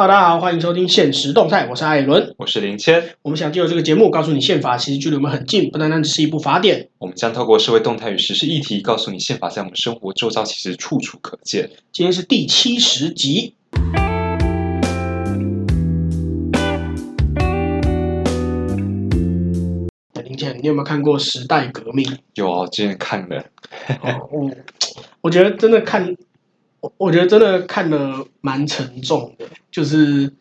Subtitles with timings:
[0.00, 3.16] 大家好，欢迎收听《现实动态》，我是艾伦，我是林谦。
[3.20, 6.88] 我们想借由这个节目，告诉你宪法其实距离我们很近，不单单只是一部法典。
[6.96, 11.68] 我们将透过社会动态与时事议题，告诉你宪法在我们生活周遭其实处处可见。
[11.92, 13.52] 今天是第七十集。
[20.24, 22.06] 林谦，你有没有看过《时代革命》？
[22.36, 23.44] 有啊，今天看了。
[24.00, 24.50] 哦，我
[25.20, 26.16] 我觉得真的看。
[26.80, 30.32] 我我觉得真的看得蛮沉重的，就是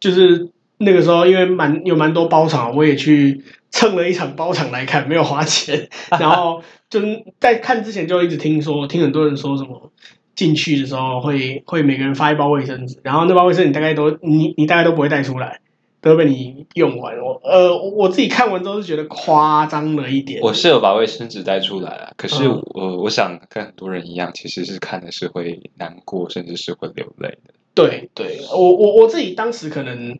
[0.00, 0.48] 就是
[0.78, 5.88] 那个时候，因为蛮有蛮多包场，我也去蹭了一场包场来看，没有花钱。
[6.18, 7.00] 然后就
[7.38, 9.92] 在看之前就一直听说，听很多人说什么
[10.34, 15.60] 进去的时候会会每个人发一包卫生纸，然后那包卫生纸你大概都你你大概都不会带出来。
[16.00, 20.40] 都被你用完，我呃我自己看完之后是觉得夸张了一点。
[20.40, 27.52] 我是有把卫生纸带出来啊，可是我、嗯、我想跟很多人一样，其实是看的是会难过，甚至是会流泪的。
[27.74, 30.18] 对对，我我我自己当时可能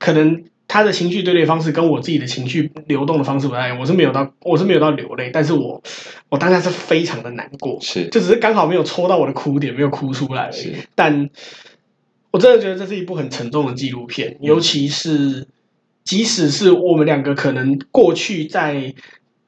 [0.00, 5.80] 可能他的情绪对立方式跟我自己的情绪流动的方式不太一样，我是没有到我是没有到流泪，但是我
[6.28, 11.30] 我当下是非常的难过，是就只是刚好没有戳到我的哭点，没有哭出来而已，是但。
[12.36, 15.48] 我真的觉得这是一部很沉重的纪录片，尤其是
[16.04, 18.94] 即使是我们两个可能过去在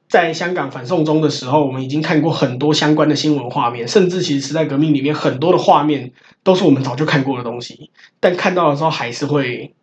[0.07, 9.75] 在香港反送中的时候，我们已经看过很多相关的新闻画面，甚至其实时代革命里面很多的画面都是我们早就看过的东西，但看到的时候还是会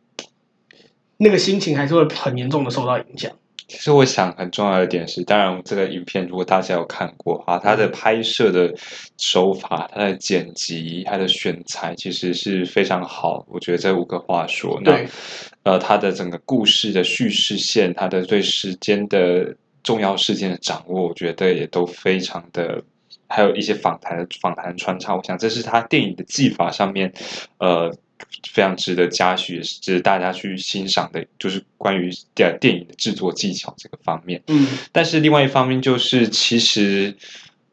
[1.18, 3.30] 那个心情还是会很严重的受到影响。
[3.68, 8.72] 其实我想很重要的一点是，当然这个影片如果大家有看过哈，它的拍摄的
[9.18, 13.44] 手法、它的剪辑、它的选材其实是非常好。
[13.48, 15.04] 我觉得这五个话说，那
[15.64, 22.80] 呃，它的整个故事的叙事线，它的对时间的重要事件的掌握，我觉得也都非常的，
[23.26, 27.12] 还有一些访谈的访谈穿插，我想这是他电影的技法上面，
[27.58, 27.92] 呃。
[28.52, 34.42] 非常值得嘉许，也是值得大家去欣赏的，就是关于电电影的制作技巧这个方面。
[34.46, 37.14] 嗯，但是另外一方面就是，其实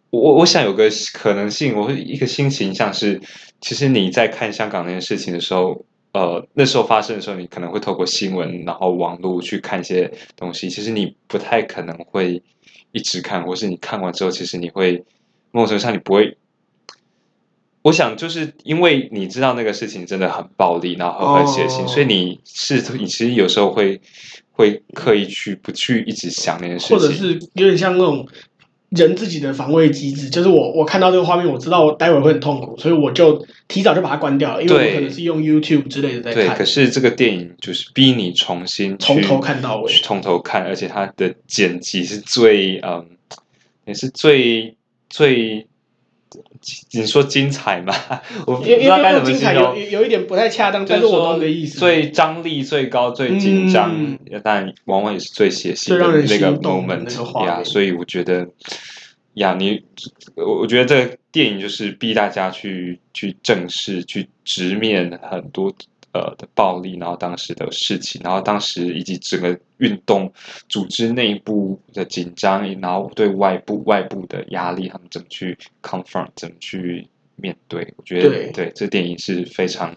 [0.10, 3.22] 我我想有个可能性，我会一个新形象是，
[3.62, 12.42] 其实你在看香港那件事情的时候，呃，那时候发生的时候，你可能会透过新闻，然后网络去看一些东西，其实你不太可能会
[12.92, 15.04] 一直看，或是你看完之后，其实你会
[15.52, 16.38] 某种程度上你不会。
[17.84, 21.88] 我想，就是因为你知道那个事情真的很暴力，然后很血腥，oh.
[21.88, 24.00] 所以你是你其实有时候会
[24.54, 28.26] 会刻意去不去一直想那件事情，或者是有点像那种
[28.88, 36.56] 人自己的防卫机制，就是我我看到这个画面，我知道我待会会很痛苦，所以我就提早就把它关掉了，因为我可能是用 YouTube 之类的在看。
[36.56, 43.06] 对，可是这个电影就是逼你重新从头看到尾，从头看，而且它的剪辑是最嗯，
[43.86, 44.78] 也是最
[45.10, 45.68] 最。
[46.92, 47.94] 你说精彩吗？
[48.48, 51.80] 我不知道该怎么形容，有有一点不太恰当，但是我懂你的意思。
[51.80, 57.64] 最张力最高、最紧张，嗯、但往往也是最血腥的那个 moment 呀。
[57.64, 58.48] 所以我觉得
[59.34, 59.84] 呀，你
[60.36, 65.74] 我我觉得这个电影就是逼大家去去正视、去直面很多。
[66.14, 70.32] 呃的暴力，然后当时的事情，然后当时以及整个运动
[70.70, 77.92] 组织内部的紧张，然后对外部外部的压力，他们怎么去 confront，怎么去面对？
[77.98, 79.90] 我觉得对，对，这电影是非常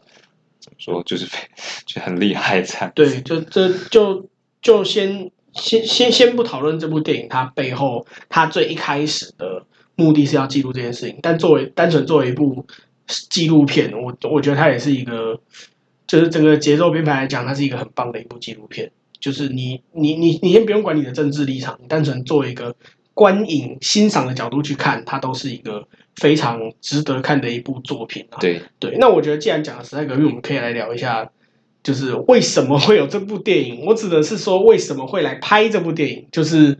[0.59, 1.39] 怎么说，就是非
[1.85, 2.91] 就很厉害这样。
[2.95, 4.27] 对，就这就
[4.63, 9.67] 就先先先先不讨论这部电影它背后它最一开始的
[9.97, 12.67] 目的是要记录这件事情，但作为单纯作为一部
[13.07, 15.39] 纪录片，我我觉得它也是一个。
[16.07, 18.91] 就是整个节奏编排来讲，它是一个很棒的一部纪录片。
[19.19, 22.77] 就是你你你你先不用管你的政治立场，你单纯作为一个
[23.15, 28.39] 观影欣赏的角度去看，它都是一个非常值得看的一部作品啊。
[28.39, 31.31] 对对，那我觉得既然讲了时代革命，我们可以来聊一下，
[31.83, 33.85] 就是为什么会有这部电影。
[33.87, 36.27] 我指的是说，为什么会来拍这部电影？
[36.31, 36.79] 就是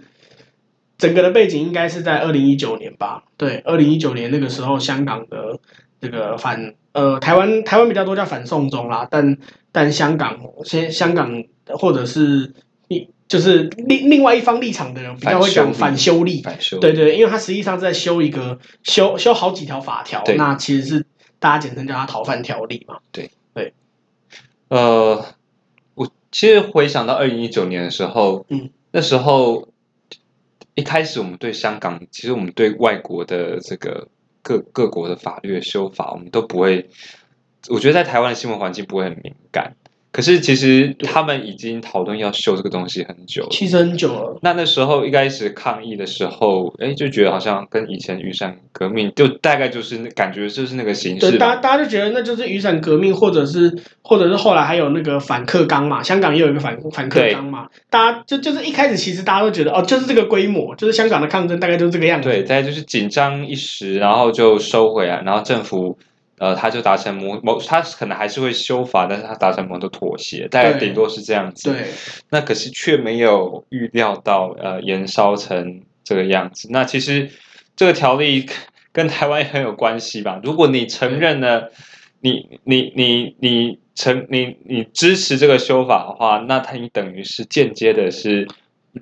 [0.99, 3.25] 整个的背景应该是在二零一九年吧？
[3.37, 5.59] 对，二零一九年那个时候，香港的
[6.01, 6.75] 这个反。
[6.93, 9.37] 呃，台湾台湾比较多叫反送中啦，但
[9.71, 12.55] 但香港先香港或者是
[12.89, 21.07] 一就是另另外一方立场的人比较会讲反修例，反修例，对对，因为他实际上是在修一个修修好几条法条，那其实是
[21.39, 23.01] 大家简称叫他逃犯条例嘛。
[23.13, 23.75] 对对，
[24.69, 25.23] 呃，
[25.95, 29.69] 我其实回想到二零一九年的时候，嗯，那时候
[30.75, 34.09] 一开始我们对香港，其实我们对外国的这个。
[34.47, 36.89] 各各国的法律的修法，我们都不会。
[37.69, 39.75] 我觉得在台湾的新闻环境不会很敏感，
[40.17, 44.39] 可是其实他们已经讨论要修这个东西很久了，其实很久了。
[44.41, 51.33] 那那时候一开始抗议的时候，哎，就觉得好像跟以前雨伞革命就大概就是感觉就是那个形式。
[51.33, 57.69] 对，大家大家就觉得那就是雨伞革命，或者是或者是后来还有那个反克纲嘛，香港也有一个反反克纲嘛。
[57.91, 62.31] 大家就就是一开始其实大家都觉得哦，就是这个规模，就是香港的抗争大概就是这个样子。
[62.31, 65.99] 对，大家就是紧张一时，然后就收回来，然后政府。
[66.39, 71.73] 呃，他就达成某某，他可能还是会修法，但是他达成某种妥协，大概顶多是这样子。
[71.73, 71.87] 对，
[72.31, 76.69] 那可是却没有预料到，呃，延烧成这个样子。
[76.71, 77.31] 那其实
[77.75, 78.47] 这个条例
[78.93, 80.41] 跟台湾也很有关系吧？
[80.43, 81.71] 如果你承认了，
[82.21, 88.47] 你你你你承你你支持这个修法的话，那他你等于是间接的是。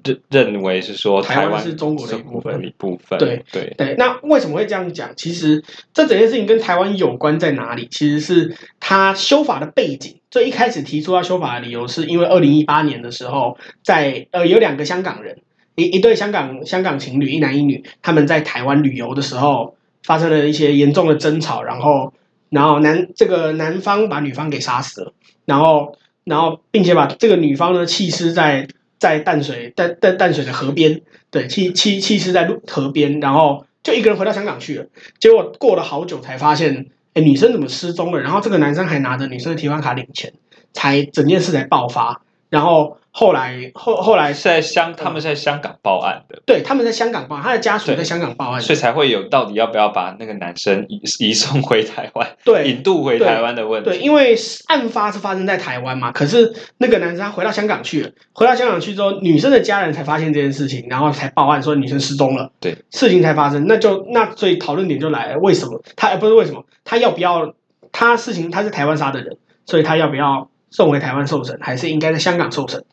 [0.02, 3.18] 认认为是说台湾是中国的一部分，一部分。
[3.18, 3.94] 对对对。
[3.96, 5.10] 那为什么会这样讲？
[5.16, 5.62] 其实
[5.92, 7.86] 这整件事情跟台湾有关在哪里？
[7.90, 10.16] 其实是他修法的背景。
[10.30, 15.38] 最一开始提出要修法的理由，是因为二零一八年的时候，在呃有两个香港人，
[15.76, 22.12] 一一对香港香港情侣，一男一女，他们在台湾旅游的时候发生了一些严重的争吵，然后
[22.50, 25.12] 然后男这个男方把女方给杀死了，
[25.44, 28.68] 然后然后并且把这个女方呢弃尸在。
[29.04, 34.86] 在淡水淡淡淡水的河边，对，弃弃弃尸在路河边，然后就一个人回到香港去了。
[35.18, 38.20] 结果过了好久才发现，哎，女生怎么失踪了？
[38.22, 40.32] 然后这个男生还拿着女生的提款卡领钱，
[40.72, 42.22] 才整件事才爆发。
[42.48, 42.96] 然后。
[43.16, 46.42] 后来后后来是在香，他们是在香港报案的。
[46.44, 53.88] 对，他们在香港报案，他的家属在香港报案，所以才会有到底要不要把那个男生移移送回台湾，对，引渡回台湾的问题。
[53.88, 54.34] 对，因为
[54.66, 62.50] 案发是发生在台湾嘛，可是那个男生他回到香港去了，回到香港去之后，女生的家人才发现这件事情，然后才报案说女生失踪了。
[62.58, 67.54] 对，事情才发生，那就那所以讨论点就来了，为什么他不是为什么他要不要
[67.92, 69.36] 他事情他是台湾杀的人，
[69.66, 72.84] 所以他要不要送回台湾受审，还是应该在香港受审？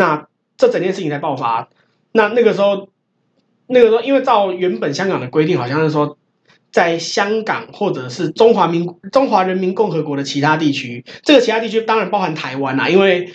[0.00, 0.26] 那
[0.56, 1.68] 这整件事情才爆发，
[2.12, 2.88] 那那个时候，
[3.66, 6.16] 那个时候，因为照原本香港的规定，好像是说，
[6.72, 13.30] 在香港或者是中华民中华人民共和国的其他地区，这个其他地区当然包含台湾啦，因为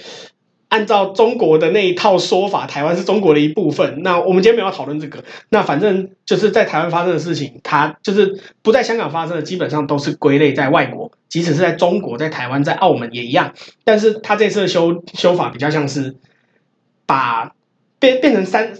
[0.70, 4.02] 按照中国的那一套说法，台湾是中国的一部分。
[4.02, 13.54] 那我们今天没有讨论这个，那反正就是在台湾发生的事情，它就是不在香港发生的，基本上都是归类在外国，即使是在中国、在台湾、在澳门也一样。
[13.84, 16.16] 但是它这次的修修法比较像是。
[17.06, 17.54] 把
[18.00, 18.74] 变变成三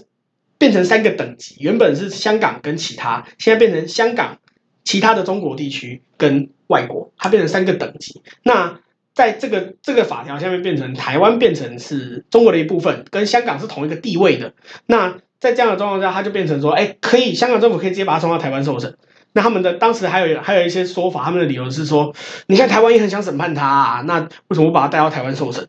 [0.58, 4.38] 变成三个等级，原本是香港跟其他，现在变成香港、
[4.84, 8.22] 其他的中国地区跟外国，它变成三个等级。
[8.42, 8.80] 那
[9.14, 14.54] 在这个这个法条下面，变成台湾变成是中国的一部分，跟香港是同一个地位的。
[14.86, 18.96] 那在这样的状况下，它就变成说，哎，可以香港政府可以直接把它送到台湾受审。
[19.32, 22.14] 那他们的当时还有还有一些说法，他们的理由是说，
[22.46, 25.68] 你看台湾也很想审判他啊，那为什么不把他带到台湾受审？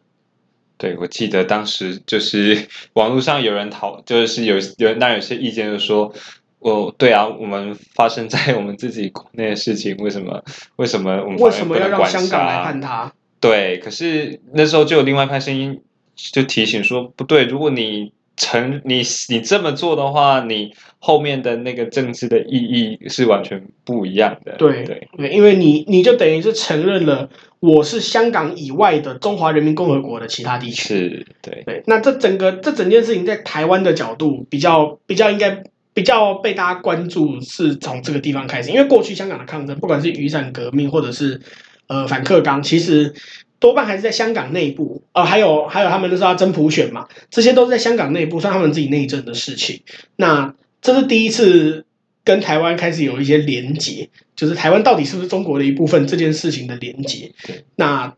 [0.77, 6.13] 对，我记得当时就是 网络上有人讨，就是有有那有些意见就说，
[6.59, 10.43] 哦，对啊，我们发生在我们自己国内的事情，为什么
[10.75, 13.13] 为什么我们为什么要让香港来判他？
[13.39, 15.81] 对，可是那时候就有另外一派声音
[16.15, 18.13] 就提醒说，不对，如果你。
[18.37, 24.53] 成你你这么做的话，你后面的那个政治的意义是完全不一样的。
[24.57, 27.29] 对对对，因为你你就等于是承认了
[27.59, 30.87] 我是香港以外的中华人民共和国的其他地区。
[30.87, 31.83] 是，对对。
[31.87, 35.63] 那这整个这整件事情在台湾的角度比较比较应该
[35.95, 41.41] 比较被大家关注，是从这个地方开始，因为过去香港的抗争，不管是雨伞革命或者是
[41.87, 43.13] 呃反克刚，其实。
[43.59, 49.81] 多半还是在香港内部，呃，还有还有他们都是要真普选嘛，这些都是在香港内部，算他们自己内政的事情。
[50.15, 51.85] 那这是第一次
[52.23, 57.31] 跟台湾开始有一些连结，就是台湾到底是不是中国的一部分这件事情的连结。
[57.75, 58.13] 那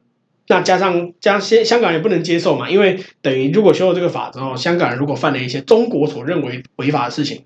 [0.48, 7.44] 那加上加先香港也不能接受嘛，因为等于如果修了这个法之后，香港人如果犯了一些中国所认为违法的事情，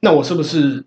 [0.00, 0.84] 那我是不是？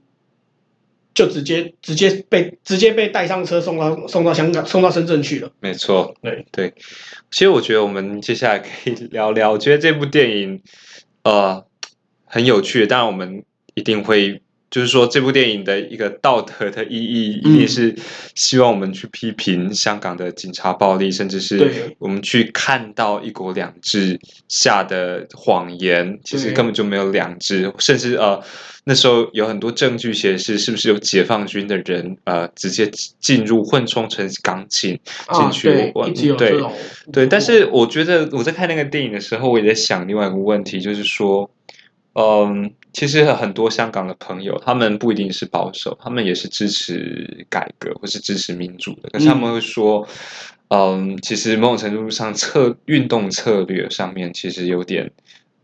[1.13, 5.51] 就直接直接被直接被带上车送到送到香港送到深圳去了。
[5.59, 6.73] 没错，对对。
[7.31, 9.51] 其实我觉得我们接下来可以聊聊。
[9.51, 10.61] 我觉得这部电影
[11.23, 11.65] 呃
[12.25, 13.43] 很有趣，当然我们
[13.73, 14.42] 一定会
[14.73, 17.95] 就是说这部电影的一个道德的意义，一定是
[18.33, 28.41] 希望我们去批评香港的警察暴力，甚至是我们去看到一国两制下的谎言，其实根本就没有两制，甚至呃。
[28.85, 34.99] 那时候有很多证据显示，是不是有解放军的人呃直接进入混充成港警
[35.31, 35.69] 进去？
[35.69, 36.61] 啊、对，对
[37.13, 37.27] 对。
[37.27, 41.49] 但是我觉得我在看那个电影的时候，我也在想另外一个问题，就是说，
[42.15, 50.07] 嗯，其实很多香港的朋友，他们不一定是保守，他们也是支持改革或是支持民主的，可是他们会说，
[50.69, 55.11] 嗯，其实某种程度上策运动策略上面其实有点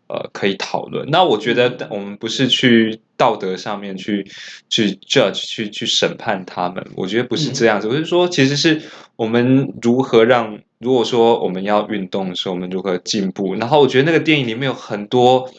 [0.07, 1.07] 呃可以讨论。
[1.09, 4.25] 那我觉得我们不是去道德上面去
[4.67, 7.87] 去 judge 去去审判他们，我觉得不是这样子。
[7.87, 8.81] 我是说，其实是
[9.15, 13.53] 我们如何让，如果说我们要运动的时候，我们如何进步。
[13.53, 15.51] 然后我觉得那个电影里面有很多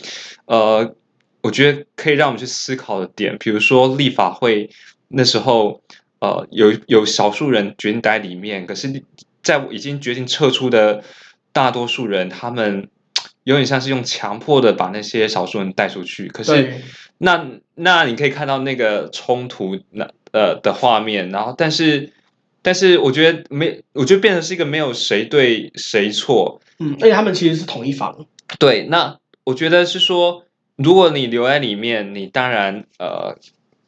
[0.46, 0.94] 呃，
[1.42, 4.70] 我觉得可以让我们去思考的点，比如说立法会
[5.09, 5.82] 那时候
[6.20, 9.02] 呃有有少数人决定待里面，可是。
[9.42, 11.02] 在已经决定撤出的
[11.50, 12.90] 大多数人，他们
[13.44, 16.28] 有点像是用强迫的把那些少数人带出去。
[16.28, 16.75] 可是，
[17.16, 22.12] 那那你可以看到那个冲突那呃的画面，然后但是
[22.61, 26.61] 但是我觉得没，我觉得变成是一个没有谁对谁错。
[26.78, 28.26] 嗯，而且他们其实是同一方。
[28.59, 30.44] 对，那我觉得是说，
[30.82, 33.37] 如果你留在里面，你当然呃。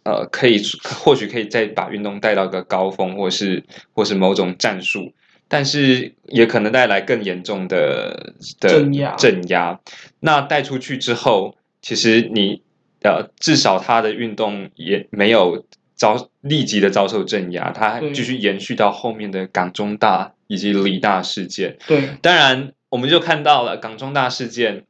[0.05, 5.13] 呃，可以或许可以再把运动带到一个高峰，或是或是某种战术，
[5.47, 9.15] 但是也可能带来更严重的的镇压。
[9.15, 9.79] 镇压。
[10.19, 12.63] 那带出去之后，其实你
[13.05, 21.79] 呃，至少他的运动也没有遭立即的遭受镇压，他继续延续到后面的港中大以及理大事件。
[21.87, 24.85] 对，当然我们就看到了港中大事件，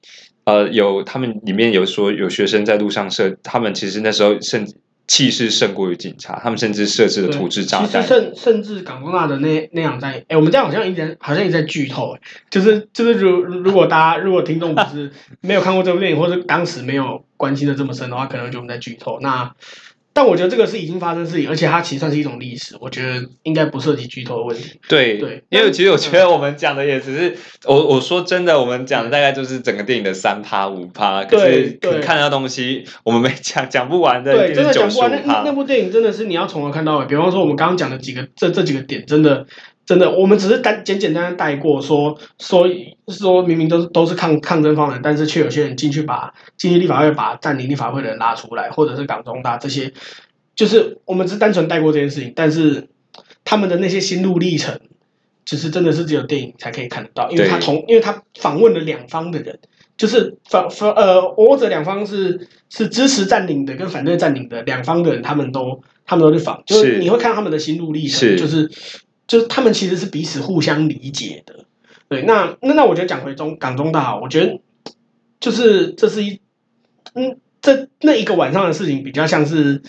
[0.45, 4.75] 呃，有他们里面有说有学生在路上射，他们其实那时候甚至。
[5.09, 8.01] 气势胜过于警察，他们甚至设置了土制炸弹。
[8.01, 12.17] 其实甚甚至港工大的那那样在，哎，我们这样好像一点好像一直在剧透，
[12.49, 15.11] 就是就是如如果大家如果听众不是
[15.43, 19.53] 没有看过这部电影，或者当时没有关心的这么深的话，可能就我们在剧透那。
[20.15, 22.77] 但我觉得这个是已经发生的事情，而且它其实算是一种历史。
[22.81, 24.79] 我觉得应该不涉及剧透的问题。
[24.89, 34.35] 对对，因为其实我觉得我们讲的也只是我我说真的，我们讲的大概就是整个电影的三趴五趴，可是看到东西我们没讲讲不完的。
[34.35, 35.11] 对，真的讲不完。
[35.25, 37.07] 那那部电影真的是你要从头看到尾。
[37.07, 39.47] 比方说我们刚刚讲的几个这这几个点，真的。
[39.85, 42.69] 真的，我们只是单简简单单带过说，说
[43.09, 49.93] 说说明明都是都是抗抗争方的人，但是却有些人进去把进去立法会把占领立法会的人拉出来，或者是港中大这些，
[50.55, 52.89] 就是我们只是单纯带过这件事情，但是
[53.45, 54.81] 他们的那些心路历程，
[55.45, 59.59] 其实真的是只有电影才可以看得到，因为他同因为他访问了两方的人，
[59.97, 68.71] 就是反反呃，我者两方是是支持占领的跟反对占领的两方的人，他们都他们都去访，就是你会看他们的心路历程，就是。
[69.27, 71.65] 就是他们其实是彼此互相理解的，
[72.09, 72.23] 对。
[72.23, 74.61] 那那那我觉得讲回中港中大，我觉得
[75.41, 76.41] 就是这是一
[77.15, 79.83] 嗯，这那一个晚上的事情比较像是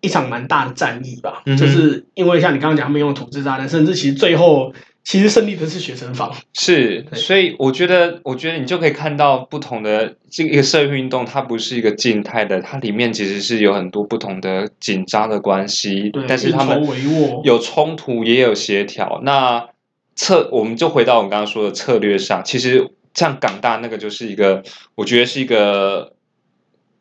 [0.00, 1.42] 一场蛮大的战役吧。
[1.46, 6.34] 嗯、就是因为像你刚刚讲，他们用土制炸弹，甚至其实最后其实胜利的是学生方。
[6.54, 16.08] 是，所以我觉得，我觉得你就可以看到不同的这个社会运动，它不是一个静态的，它里面其实是有很多不同的紧张的关系。
[16.08, 16.82] 对，但是他们
[17.44, 19.20] 有冲突，也有协调。
[19.22, 19.68] 那
[20.16, 24.62] 策，我们就回到我们刚刚说的策略上，其实像港大那个就是一个，
[24.94, 26.14] 我觉得是一个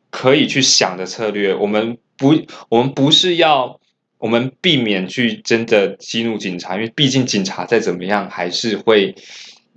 [0.10, 1.56] 可以去想的策略。
[1.56, 2.36] 我们不，
[2.68, 3.80] 我们不是要。
[4.24, 9.14] 我们避免去真的激怒警察，因为毕竟警察再怎么样还是会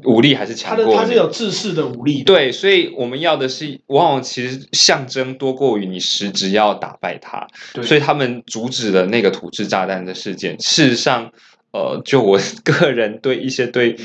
[0.05, 0.85] 武力还是强过。
[0.95, 2.25] 他的他是有制式的武力的。
[2.27, 7.45] 对，所以我们要的是往往其实象征多过于你实质要打败他。
[7.83, 10.57] 所以他们阻止了那个土制炸弹的事件。
[10.61, 11.33] 事实上，
[11.73, 13.97] 呃，就我个人对一些对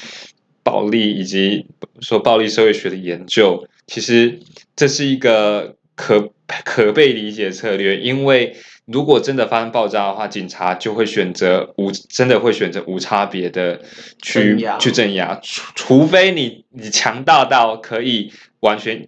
[0.63, 1.67] 暴力以及
[1.99, 4.39] 说暴力社会学的研究，其实
[4.75, 6.31] 这是一个可
[6.65, 8.55] 可被理解策略，因为。
[8.91, 13.81] 如果真的发生爆炸的话，警察就会选择无，真的会选择无差别的
[14.21, 19.07] 去镇去镇压，除除非你你强大到可以完全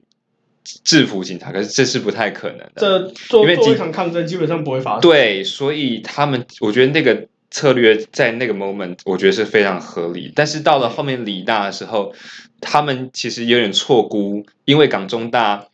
[0.83, 2.71] 制服警察，可是这是不太可能的。
[2.75, 5.01] 这做做一场抗争基本上不会发生。
[5.01, 12.13] 对，所以他们我觉得那个策略在那个 moment 我觉得是非常合理，但是到了后面李大的时候，
[12.61, 15.67] 他们其实有点错估，因为港中大。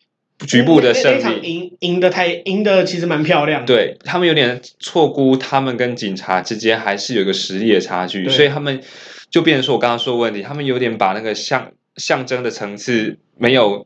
[0.48, 3.68] 局部的胜利，赢赢的太赢的其实蛮漂亮的。
[3.68, 8.82] 对，他们有点错估，他们跟警察之间还是有个实力的差距，所以他们
[9.30, 13.86] 就变成说我刚刚说的问题，他们有点把那个象象征的层次没有，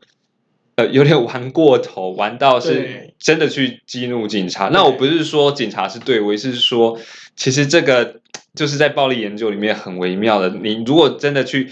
[0.76, 4.70] 呃，有点玩过头，玩到是真的去激怒警察。
[4.70, 7.00] 那我不是说警察是对，我是说，
[7.36, 8.22] 其实这个
[8.54, 10.50] 就是在暴力研究里面很微妙的。
[10.50, 11.68] 你如果真的去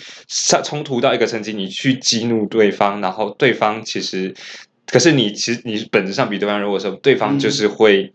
[0.64, 4.34] 冲突到一个层级，你去激怒对方，然后对方其实。
[4.92, 8.12] 可是你其实你本质上比对方弱的时候，对方就是会，嗯、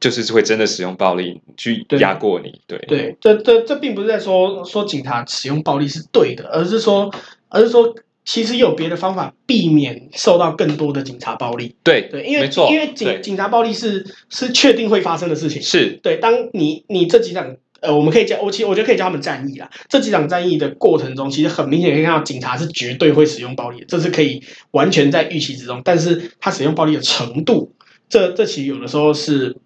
[0.00, 2.60] 就是会真的使用暴力去压过你。
[2.66, 7.14] 对对，这这这并不是在说说警察使用暴力是对的，而是说
[7.48, 7.94] 而是说
[8.24, 11.76] 其实有别的方法避免受到更多的警察暴力。
[11.84, 15.62] 对对，因为因为警警察暴力是是确定会发生的事情。
[15.62, 19.70] 是对，当你你这几场呃，我们可以叫，我其实我觉得可以叫他们战役啦。
[19.88, 25.82] 这几场战役的过程中，其实很明显可以看到警察是绝对会使用暴力，这是可以完全在预期之中。
[25.84, 27.74] 但是他使用暴力的程度，
[28.08, 29.56] 这这其实有的时候是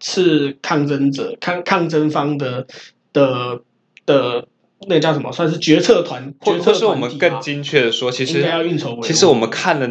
[0.00, 2.66] 是抗争者抗抗争方的
[3.12, 3.60] 的
[4.06, 4.48] 的。
[4.86, 5.32] 那个叫什么？
[5.32, 9.04] 算是决策团，或者是我们更精确的说，其实要运筹帷。
[9.04, 9.88] 其实我们看了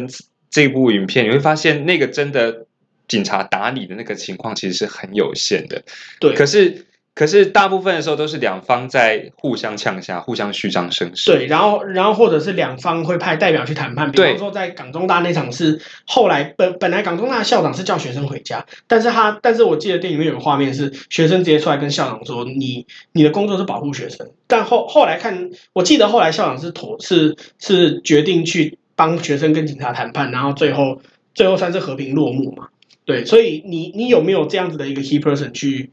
[0.48, 2.64] 这部影片，你会发现那个真的
[3.06, 5.82] 警察打你的那个情况，其实是很有限的。
[6.18, 6.86] 对，可是。
[7.18, 11.32] 可是大部分的时候都是两方在互相呛下，互相虚张声势。
[11.32, 14.12] 对，然后然后或者是两方会派代表去谈判。
[14.12, 31.00] 比方说在港中大那场是后来本本来港中大的校长是叫学生回家，但是他但是我记得电影里面有个画面是学生直接出来跟校长说：“你你的工作是保护学生。”但后后来看，我记得后来校长是妥是是决定去帮学生跟警察谈判，然后最后
[31.34, 32.68] 最后算是和平落幕嘛。
[33.04, 35.90] 对，所以你你有没有这样子的一个 key person 去？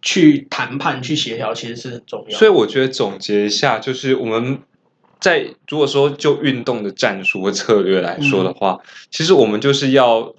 [0.00, 2.38] 去谈判、去协调，其实是很重要。
[2.38, 4.60] 所以我觉得总结一下，就是我们
[5.20, 10.34] 在如果说就运动的战术和策略来说的话，嗯、其实我们就是要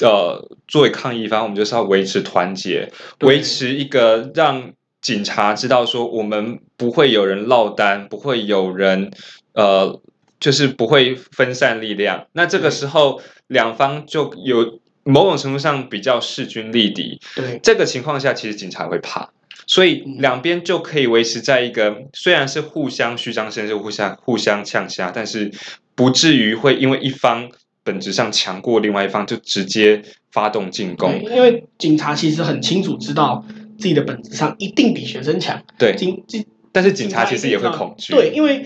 [0.00, 9.12] 呃作为抗议方，我们就是要维持团结，维持一个让警察知道说我们不会有人落单，不会有人
[9.52, 10.00] 呃
[10.40, 12.26] 就是不会分散力量。
[12.32, 14.80] 那这个时候两方就有。
[15.04, 17.60] 某种程度上比较势均力敌，对。
[17.62, 19.30] 这个情况下，其实警察会怕，
[19.66, 25.52] 所以两边就可以维持在一个虽然是互相虚张声势、互相互相呛下，但是
[25.94, 27.50] 不至于会因为一方
[27.82, 31.22] 本质上强过另外一方就直接发动进攻。
[31.22, 33.44] 因为警察其实很清楚知道
[33.78, 38.64] 自己的本质上一定比学生强，对，警警，但是警察其实也会恐惧，对，因为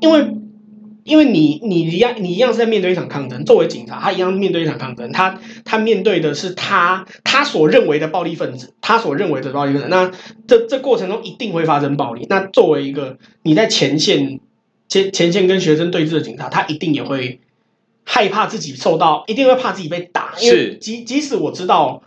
[0.00, 0.34] 因为。
[1.04, 9.88] 因为你你一样你一样是在面对一场抗争，作为警察，他一样面对一场抗争，他他面对的是他他所认为的暴力分子，他所认为的暴力分子。
[9.88, 10.10] 那
[10.46, 12.26] 这这过程中一定会发生暴力。
[12.28, 14.40] 那作为一个你在前线
[14.88, 17.40] 前前线跟学生对峙的警察，他一定也会
[18.04, 20.34] 害怕自己受到，一定会怕自己被打。
[20.40, 22.02] 因为即即使我知道。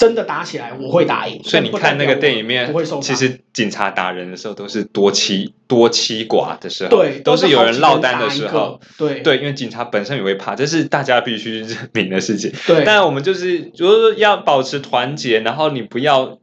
[0.00, 1.38] 真的打起来，我会打赢。
[1.44, 12.50] 所以你看那个电影里面，其实警察打人的时候都是多欺多欺寡的时候，对，都是有人落单的时候，对对，因为警察本身也会怕，这是大家必须认明的事情。
[12.66, 16.38] 对，但我们就是就是要保持团结，然后你不要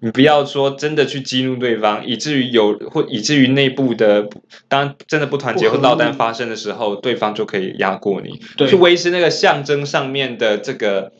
[0.00, 4.26] 你不要说真的去激怒对方，以至于有或以至于内部的
[4.68, 11.12] 当真的不团结或落单发生的时候，对方就可以压过你，对，去维持那个象征上面的这个。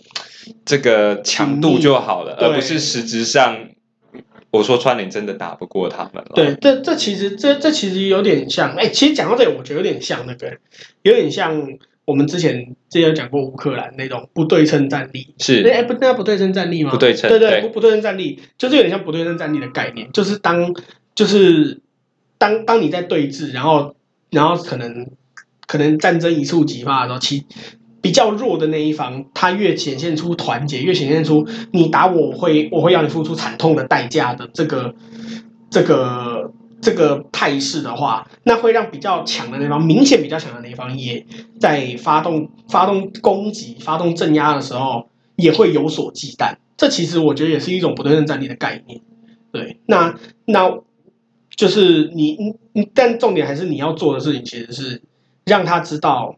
[0.65, 3.69] 这个强度就好了，而不是实质上，
[4.51, 6.33] 我说穿了，你真的打不过他们了。
[6.35, 10.59] 对，这这其实这这其实有点像，哎，其实讲到这里，我觉得有点像那个，
[11.03, 15.35] 有点像我们之前之前有讲过乌克兰那种不对称战力。
[15.39, 16.91] 是，哎不，那不对称战力吗？
[16.91, 20.75] 不对称，对对，不不对称战力，就是有点像不对称战力的概念，就是当
[21.15, 21.81] 就是
[22.39, 23.95] 当当你在对峙，然后
[24.31, 25.11] 然后可能
[25.67, 27.47] 可能战争一触即发的时候，其
[28.03, 34.97] 比较弱的那一方，他越显现出团结，越显现出你打我，会我会让你付出惨痛的代价的这个
[35.71, 41.25] 这个这个态势的话，那会让比较强的那方，明显比较强的那一方，也
[41.61, 46.57] 在发动发动攻击、发动镇压的时候，也会有所忌惮。
[46.77, 49.01] 这其实我觉得也是一种不对称战力的概念。
[49.53, 50.81] 对，那那
[51.55, 52.37] 就是你
[52.73, 55.03] 你，但重点还是你要做的事情，其实是
[55.45, 56.37] 让他知道。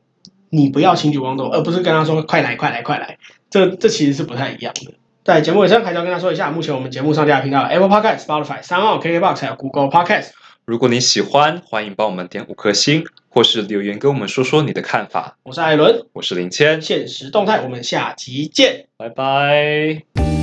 [0.55, 3.19] 你不要轻举妄动，而不是跟他说快来快来快来，
[3.51, 4.95] 这这其实是不太一样的。
[5.25, 10.31] 在节目尾声，还是要跟他说一下，目前我们节目上架的频道 Apple Podcast、Spotify、SoundOn、KKBox 还有 Google Podcast。
[10.67, 15.37] 如果你喜欢，欢迎帮我们点五颗星，或是留言跟我们说说你的看法。
[15.43, 20.34] 我是艾伦，我是林谦，现实动态，我们下集见，拜拜。